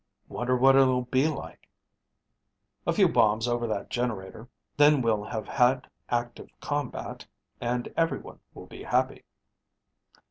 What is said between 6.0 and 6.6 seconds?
active